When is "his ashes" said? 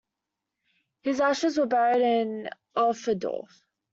1.03-1.59